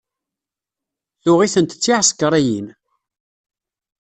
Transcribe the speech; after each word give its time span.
Tuɣ-itent 1.23 1.75
d 1.77 1.79
tiεsekriyin. 1.83 2.67